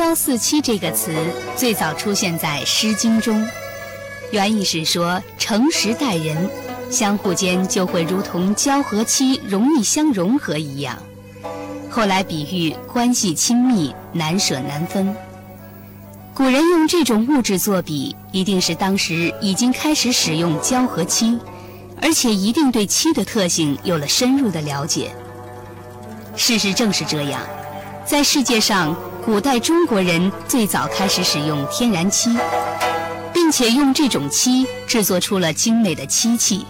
[0.00, 1.14] 胶似漆”这个词
[1.54, 3.46] 最早出现在《诗经》中，
[4.30, 6.48] 原意是说诚实待人，
[6.90, 10.96] 相互间就会如同胶和漆容易相融合一样。
[11.90, 15.14] 后来比喻关系亲密，难舍难分。
[16.32, 21.38] 古人用这种物质作比，一定是当时已经开始使用胶和漆，
[22.00, 25.10] 而且一定对漆的特性有了深入的了解。
[26.36, 27.42] 事实正是这样，
[28.06, 32.34] 在世界上，古代中国人最早开始使用天然漆，
[33.34, 36.64] 并且用这种漆制作出了精美的漆器。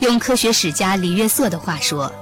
[0.00, 2.12] 用科学史家李约瑟的话说。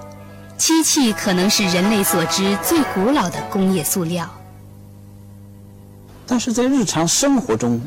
[0.59, 4.31] 漆器可能是人类所知最古老的工业塑料，
[6.25, 7.81] 但是在日常生活中，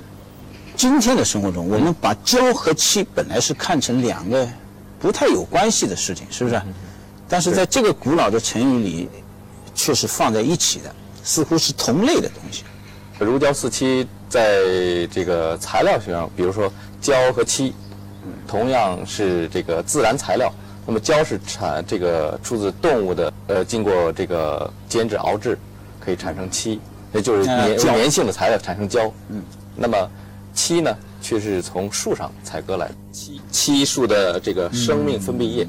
[0.76, 4.46] 今天的生活中，我们把胶和漆本来是看成两个
[5.00, 6.62] 不太有关系的事情，是不是？
[7.30, 9.10] 但是在这个古老的成语里，
[9.74, 10.94] 却是放在一起的，
[11.26, 12.64] 似乎是同类的东西。
[13.20, 14.62] 如胶似漆，在
[15.08, 17.74] 这个材料学上，比如说胶和漆，
[18.48, 20.50] 同样是这个自然材料。
[20.86, 25.58] 那么胶是产这个出自动物的，呃，经过这个煎制熬制，
[26.00, 26.80] 可以产生漆，
[27.12, 29.12] 也就是粘粘性的材料产生胶。
[29.30, 29.42] 嗯。
[29.76, 30.10] 那么
[30.54, 32.96] 漆呢，却是从树上采割来的。
[33.12, 35.68] 漆漆树的这个生命分泌液。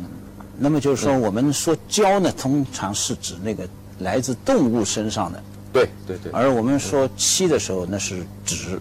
[0.58, 3.66] 那么就是说，我们说胶呢，通常是指那个
[3.98, 5.42] 来自动物身上的。
[5.72, 6.32] 对对对。
[6.32, 8.80] 而我们说漆的时候，那是指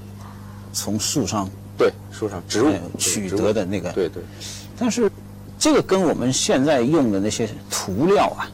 [0.73, 3.91] 从树上对树上植物取得的那个。
[3.91, 4.23] 对对。
[4.77, 5.11] 但是。
[5.57, 8.51] 这个跟我们现在用的那些涂料啊，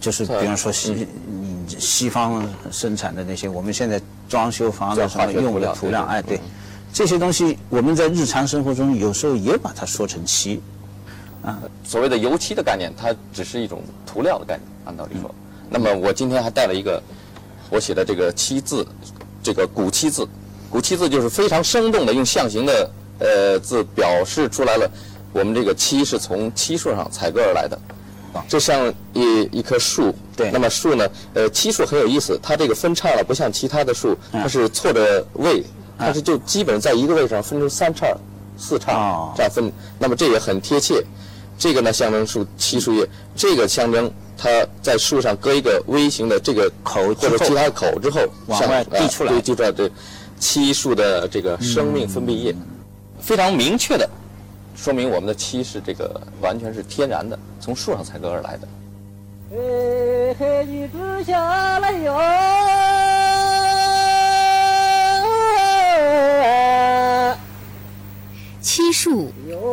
[0.00, 1.06] 就是比方说西
[1.66, 6.40] 西方生产的那些，我们现在装修房子上用的涂料，哎，对，
[6.92, 10.62] 这些东西我们在日常生活中有时候也把它说成漆，
[11.42, 15.34] 啊，所谓的油漆的概念，它只是一种涂料的概念，按道理说。
[15.68, 17.02] 那么我今天还带了一个
[17.70, 18.86] 我写的这个七字，
[19.42, 20.26] 这个古七字，
[20.68, 24.90] 古七字就是非常生动的用象形的呃字表示出来了。
[25.32, 27.78] 我们这个七是从七树上采割而来的，
[28.32, 30.50] 啊，这像一一棵树，对。
[30.50, 35.62] 那么树呢，呃，七树很有意思，它这个分叉了，不像其他的树，它是错着位，
[35.96, 38.08] 它是就基本在一个位置上分成三叉、
[38.58, 39.72] 四叉这样分。
[40.00, 41.00] 那么这也很贴切，
[41.56, 44.10] 这个呢象征树七树叶，这个象征
[44.42, 44.48] 它
[44.80, 49.92] 在树上割一个微型的这个口或者其他的口之后，往外递出来，对，递出来，对，
[50.38, 52.54] 漆树的这个生命分泌液，
[53.20, 54.08] 非常明确的。
[54.74, 58.66] 说明我们的漆是这个完全是天然的，从树上采割而来的。
[68.62, 69.30] 漆树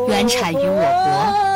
[0.10, 1.47] 原产于我国，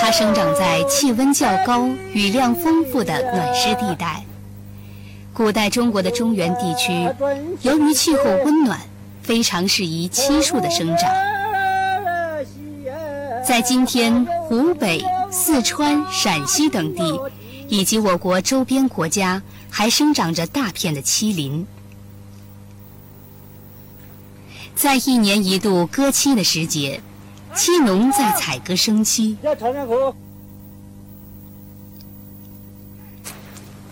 [0.00, 4.24] 它生长在气温较高、雨量丰富的暖湿地带。
[5.32, 6.92] 古代中国的中原地区，
[7.62, 8.80] 由于气候温暖，
[9.22, 11.10] 非常适宜漆树的生长。
[13.46, 17.20] 在今天湖北、四川、陕西等地，
[17.68, 21.66] 以及我国周边国家，还生长着大片的漆林。
[24.74, 27.00] 在一年一度割漆的时节，
[27.54, 29.36] 漆农在采割生漆。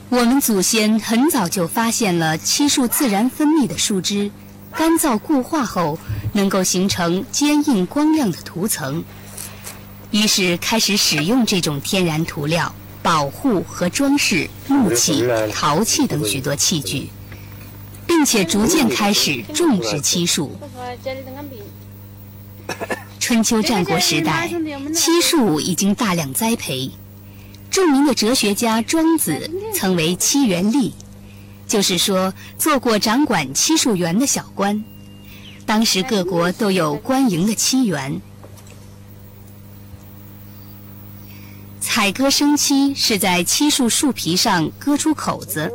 [0.08, 4.30] 我们祖先很早就发现了漆树自然分泌的树枝，
[4.74, 5.98] 干燥固化后，
[6.32, 9.04] 能够形成坚硬光亮的涂层。
[10.10, 17.08] 于是开始使用这种天然涂料，保护和装饰木器、陶器等许多器具，
[18.06, 20.58] 并且逐渐开始种植漆树。
[23.30, 24.50] 春秋战国时代，
[24.92, 26.90] 漆树已经大量栽培。
[27.70, 30.90] 著名的哲学家庄子曾为漆园吏，
[31.64, 34.82] 就是说做过掌管漆树园的小官。
[35.64, 38.20] 当时各国都有官营的漆园。
[41.80, 45.70] 采割生漆是在漆树树皮上割出口子，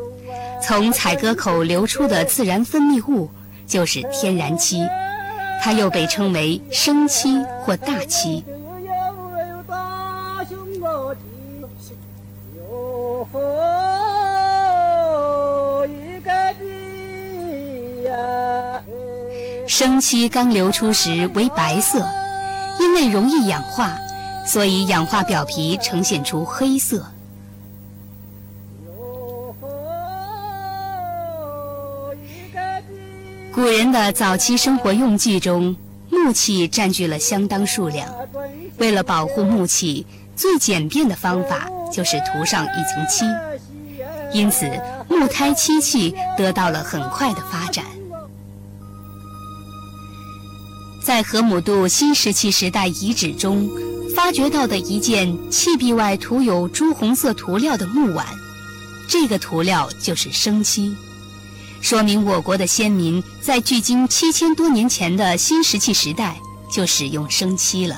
[0.62, 3.32] 从采割口流出的自然分泌物
[3.66, 4.82] 就是天然漆，
[5.66, 8.46] 它又被称为生漆或大漆。
[19.68, 22.08] 生漆刚流出时为白色，
[22.80, 23.98] 因为容易氧化。
[24.46, 27.08] 所以氧化表皮呈现出黑色。
[33.56, 35.74] 古人的早期生活用具中，
[36.10, 38.14] 木器占据了相当数量。
[38.80, 40.06] 为了保护木器，
[40.36, 43.24] 最简便的方法就是涂上一层漆。
[44.34, 44.70] 因此
[45.10, 47.86] 木胎漆器得到了很快的发展。
[51.02, 53.70] 在河姆渡新石器时代遗址中，
[54.14, 58.28] 发掘到的一件器壁外涂有朱红色涂料的木碗，
[59.08, 60.94] 这个涂料就是生漆，
[61.86, 66.36] 说明我国的先民在距今七千多年前的新石器时代
[66.68, 67.96] 就使用生漆了。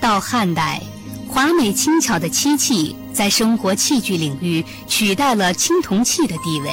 [0.00, 0.80] 到汉代，
[1.28, 6.70] 华美轻巧的漆器在生活器具领域取代了青铜器的地位。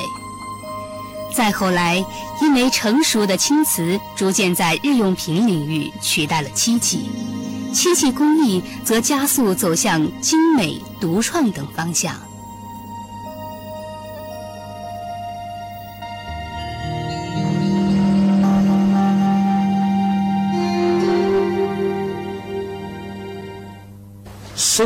[1.36, 2.02] 再后来，
[2.42, 7.10] 因为成熟的青瓷逐渐在日用品领域取代了漆器，
[7.74, 12.16] 漆器工艺则加速走向精美、独创等方向。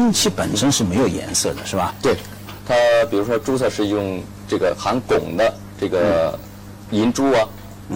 [0.02, 1.94] 生漆本身是没有颜色的，是吧？
[2.02, 2.18] 对，
[2.68, 2.74] 它
[3.12, 6.38] 比如说朱色是用这个含汞的这个
[6.90, 7.48] 银珠啊，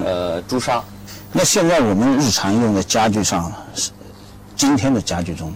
[0.05, 0.83] 呃朱砂。
[1.31, 3.51] 那现在我们日常用的家具上，
[4.55, 5.51] 今天的家具中，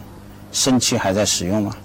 [0.52, 1.76] 生漆还在使用吗？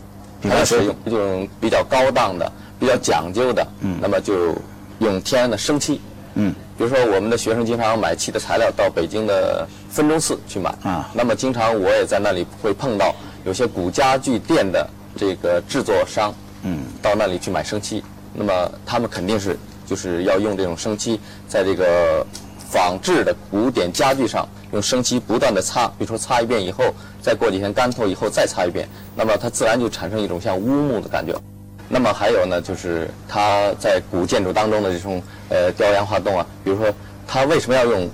[0.43, 2.51] 还在使用，用比较高档的、
[2.81, 4.57] 比较讲究的，嗯，那么就
[5.01, 6.01] 用天然的生漆。
[6.37, 13.15] 嗯，比如说我们的学生经常买漆的材料到北京的分钟寺去买啊，那么经常我也在那里会碰到。
[13.45, 18.03] 有些古家具店的这个制作商，嗯，到那里去买生漆，
[18.33, 19.57] 那么他们肯定是
[19.87, 22.27] 就是要用这种生漆，在这个
[22.71, 26.85] 仿制的古典家具上用生漆不断的擦，比如说擦一遍以后，
[27.21, 31.39] 再过几天干透以后再擦一遍，那么它自然就产生一种像乌木的感觉。
[31.87, 36.93] 那么还有呢，就是它在古建筑当中的这种呃雕梁画栋啊，比如说
[37.27, 38.09] 它为什么要用，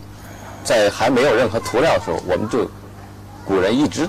[0.65, 2.69] 在还没有任何涂料的时候，我们就
[3.47, 4.09] 古人一直。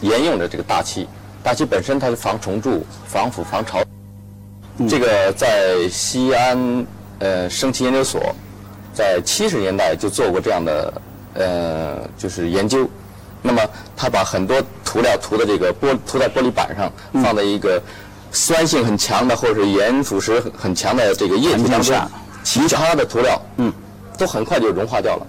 [0.00, 1.06] 沿用着这个大漆，
[1.42, 3.82] 大漆本身它是防虫蛀、防腐、防潮。
[4.88, 6.86] 这个在西安
[7.18, 8.34] 呃生漆研究所，
[8.94, 11.02] 在七十年代就做过这样的
[11.34, 12.88] 呃就是研究。
[13.42, 13.62] 那么
[13.96, 16.92] 他把很多涂料涂的这个玻涂在玻璃板上，
[17.22, 17.82] 放在一个
[18.32, 21.96] 酸性很强的或者是盐腐蚀很强的这个液体当中，
[22.42, 23.72] 其他的涂料嗯
[24.16, 25.26] 都很快就融化掉了，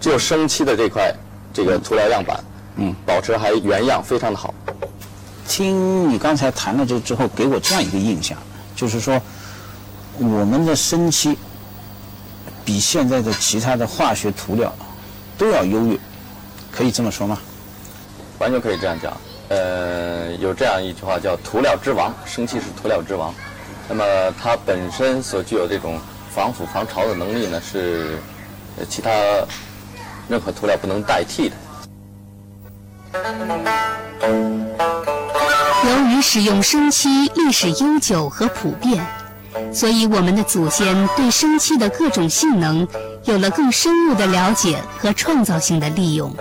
[0.00, 1.12] 只有生漆的这块
[1.52, 2.38] 这个涂料样板。
[2.76, 4.54] 嗯，保持还原样，非常的好。
[5.46, 8.38] 听你刚才谈了这之后，给我这样一个印象，
[8.74, 9.20] 就是说，
[10.18, 11.36] 我们的生漆
[12.64, 14.72] 比现在的其他的化学涂料
[15.36, 15.98] 都要优越，
[16.70, 17.38] 可以这么说吗？
[18.38, 19.16] 完全可以这样讲。
[19.48, 23.34] 呃，有这样一句话叫“涂料之王”，生漆是涂料之王。
[23.88, 24.04] 那么
[24.40, 25.98] 它本身所具有这种
[26.34, 28.16] 防腐防潮的能力呢，是
[28.88, 29.10] 其他
[30.28, 31.56] 任何涂料不能代替的。
[35.84, 39.04] 由于使用生漆历史悠久和普遍，
[39.72, 42.88] 所以我们的祖先对生漆的各种性能
[43.24, 46.34] 有了更深入的了解和创造性的利用。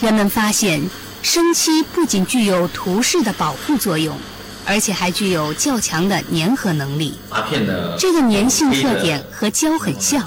[0.00, 0.82] 人们发现，
[1.22, 4.16] 生漆不仅具有涂饰的保护作用。
[4.64, 7.18] 而且还具有较强的粘合能力，
[7.98, 10.24] 这个粘性特点和胶很像，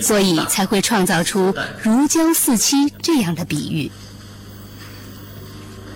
[0.00, 3.90] 所以才会创造出“如胶似漆”这样的比喻。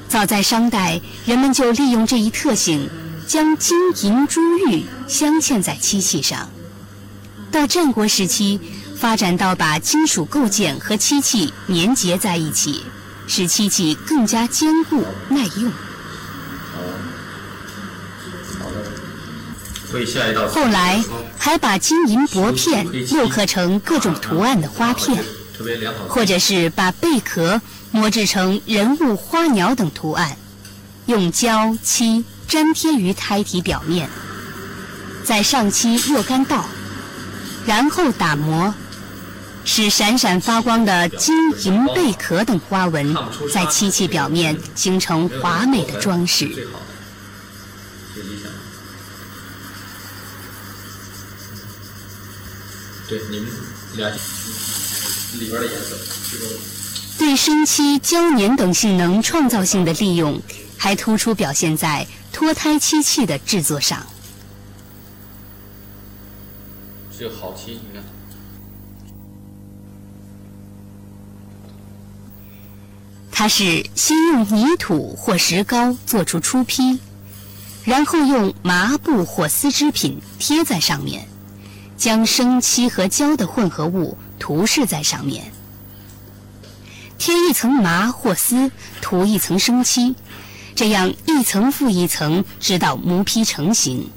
[0.09, 2.88] 早在商代，人们就利用这一特性，
[3.27, 6.49] 将金银珠玉镶嵌在漆器上。
[7.50, 8.61] 到战国时期，
[8.97, 12.85] 发展到把金属构件和漆器粘结在一起，
[13.27, 15.73] 使漆器更加坚固耐用。
[20.50, 21.03] 后来
[21.49, 25.25] 还把金银薄片镂刻成各种图案的花片，
[26.07, 30.37] 或者是把贝壳磨制成人物、花鸟等图案，
[31.07, 34.11] 用胶漆粘贴于胎体表面，
[35.25, 36.67] 再上漆若干道，
[37.64, 38.75] 然后打磨，
[39.64, 43.17] 使闪闪发光的金银贝壳等花纹
[43.55, 46.69] 在漆器表面形成华美的装饰。
[53.09, 53.49] 对，你们
[53.97, 54.19] 了解
[55.38, 55.97] 里边的颜色。
[57.19, 60.41] 对生漆、胶粘等性能创造性的利用，
[60.77, 64.07] 还突出表现在脱胎漆器的制作上。
[67.19, 68.05] 这好漆，你看。
[73.33, 76.99] 它是先用泥土或石膏做出初坯，
[77.85, 81.27] 然后用麻布或丝织品贴在上面。
[81.99, 85.52] 将生漆和胶的混合物涂饰在上面，
[87.19, 88.71] 贴一层麻或丝，
[89.02, 90.14] 涂一层生漆，
[90.76, 94.09] 这样一层复一层，直到模坯成型。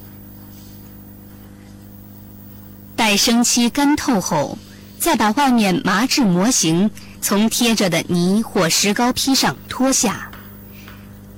[2.95, 4.59] 待生漆干透后，
[4.99, 10.29] 再把外面麻制模型从贴着的泥或石膏坯上脱下。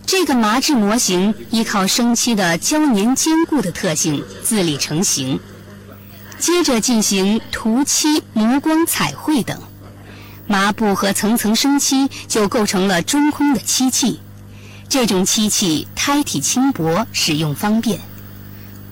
[0.06, 5.40] 这个麻制模型依靠生漆的胶粘坚固的特性自立成型。
[6.40, 9.62] 接着进行涂漆、磨光、彩绘等，
[10.48, 14.20] 麻布和层层生漆就构成了中空的漆器。
[14.90, 18.00] 这种漆器胎体轻薄，使用方便。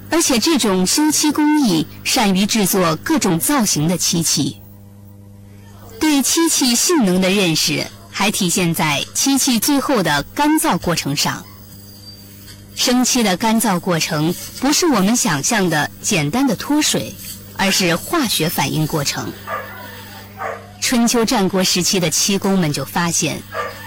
[0.10, 4.57] 而且这种修漆工艺善于制作各种造型的漆器。
[6.00, 11.45] 对漆器性能的认识还体现在漆器最后的干燥过程上。
[12.75, 17.13] 生漆的干燥过程不是我们想象的简单的脱水，
[17.62, 19.32] 而是化学反应过程。
[20.82, 23.39] 春秋战国时期的漆工们就发现，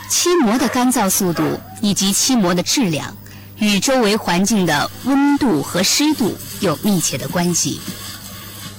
[0.09, 3.17] 漆膜的干燥速度以及漆膜的质量。
[3.59, 7.81] 与周围环境的温度和湿度有密切的关系。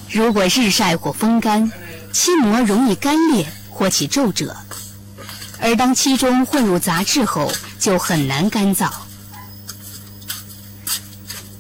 [0.09, 1.69] 如果日晒或风干，
[2.13, 4.53] 漆膜容易干裂或起皱褶；
[5.59, 8.89] 而当漆中混入杂质后，就很难干燥。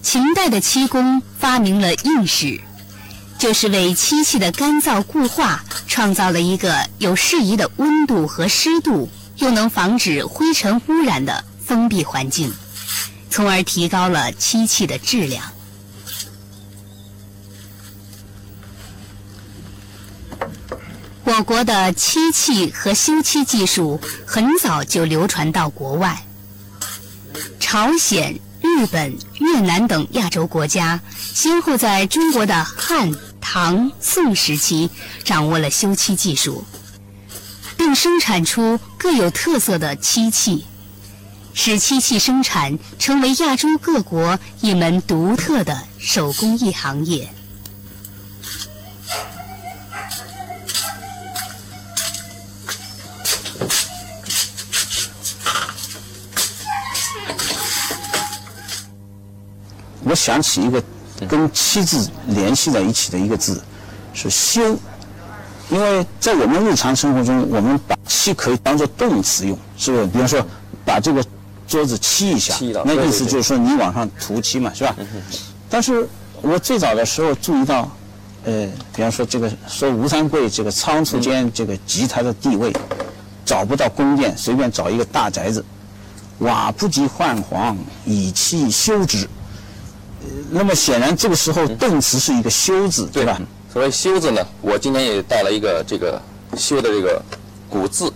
[0.01, 2.61] 秦代的漆工发明了印石，
[3.37, 12.53] 就是为漆器的干燥固化创造了一个有适宜的温度和湿度，又能防止灰尘污染的封闭环境。
[13.29, 15.51] 从而提高了漆器的质量。
[21.25, 26.25] 我国的漆器和修漆技术很早就流传到国外，
[27.59, 28.39] 朝鲜、
[28.77, 34.89] 日本、越南等亚洲国家先后在中国的汉、唐、宋时期
[35.23, 36.65] 掌握了修漆技术，
[37.77, 40.65] 并生产出各有特色的漆器。
[41.53, 47.33] 使漆器生产成为亚洲各国一门独特的手工艺行业。
[60.15, 60.81] 我想起一个
[61.27, 63.61] 跟“漆”字联系在一起的一个字，
[64.13, 64.79] 是“修”。
[65.69, 70.05] 因为在我们日常生活中，我们把漆可以当做动词用，是不是？
[70.05, 70.41] 比方说，
[70.85, 71.21] 把这个。
[71.67, 72.53] 桌子漆一下，
[72.85, 74.95] 那意思就是说你往上涂漆嘛，是吧？
[75.67, 76.07] 但是
[76.43, 77.89] 我最早的时候注意到，
[78.43, 82.71] 呃，比方说这个说吴三桂这个仓促间这个集他的地位，
[83.43, 85.65] 找不到宫殿，随便找一个大宅子，
[86.37, 89.27] 瓦不及换黄，以漆修之。
[90.51, 93.39] 那么显然这个时候动词是一个修字，对吧？
[93.71, 96.21] 所谓修字呢，我今天也带了一个这个
[96.55, 97.21] 修的这个
[97.69, 98.11] 古字。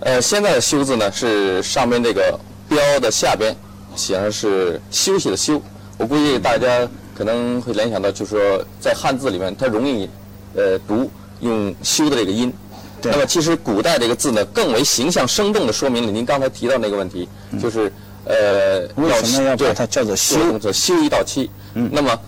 [0.00, 3.54] 呃，现在的修字呢是上面这个标的下边
[3.94, 5.62] 写的是休息的休，
[5.98, 10.08] 我估计大家可能会联想到，就是说在汉字里面它容易
[10.54, 12.52] 呃读用修的这个音。
[13.02, 17.28] 那么其实古代这个字呢更为形象生动的说明了您刚才提到那个问题，
[17.62, 17.92] 就是
[18.26, 20.58] 呃为什么要把它叫做修？
[20.58, 21.50] 做修一道漆。
[21.74, 21.88] 嗯。
[21.92, 22.18] 那么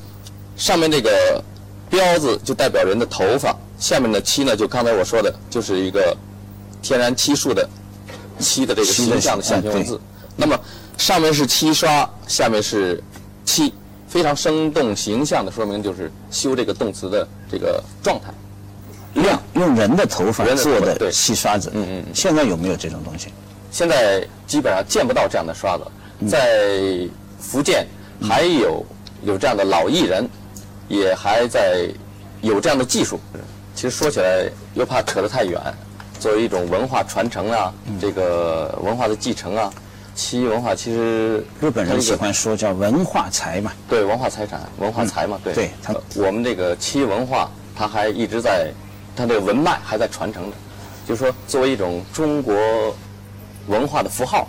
[0.56, 1.42] 上面这个
[1.90, 6.16] 标字就代表人的头发，下面的漆呢就刚才我说的就是一个。
[6.80, 7.68] 天然漆树的
[8.38, 10.00] 漆的这个形象的象形文字，
[10.36, 10.58] 那么
[10.96, 13.02] 上面是漆刷，下面是
[13.44, 13.74] 漆，
[14.06, 18.32] 非常生动形象的说明就是修这个动词的这个状态。
[19.20, 23.26] 亮用人的头发做的漆刷子，嗯嗯，现在有没有这种东西？
[23.78, 25.84] 现在基本上见不到这样的刷子，
[26.28, 27.08] 在
[27.38, 27.86] 福建
[28.20, 28.84] 还有
[29.22, 30.28] 有这样的老艺人，
[30.88, 31.88] 也还在
[32.40, 33.20] 有这样的技术。
[33.76, 35.62] 其实说起来又怕扯得太远。
[36.18, 39.72] 作为一种文化传承啊，这个文化的继承啊，
[40.12, 45.54] 漆文化其实日本人喜欢说叫文化财嘛，对，文化财产，文化财嘛，对。
[45.54, 45.70] 对，
[46.16, 48.72] 我们这个漆文化，它还一直在，
[49.14, 50.56] 它这个文脉还在传承着，
[51.06, 52.56] 就是说作为一种中国
[53.68, 54.48] 文化的符号，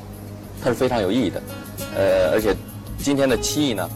[0.64, 1.42] 它是非常有意义的。
[1.96, 2.56] 呃，而且
[2.98, 3.90] 今天的七亿呢，